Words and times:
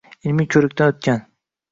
ilmiy 0.29 0.47
ko‘rikdan 0.55 0.89
o‘tgan 0.93 1.21